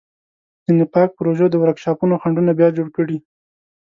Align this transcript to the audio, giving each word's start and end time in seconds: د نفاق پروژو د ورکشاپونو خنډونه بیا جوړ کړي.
د 0.65 0.67
نفاق 0.79 1.09
پروژو 1.17 1.45
د 1.51 1.55
ورکشاپونو 1.63 2.19
خنډونه 2.21 2.51
بیا 2.59 2.69
جوړ 2.77 2.87
کړي. 2.97 3.17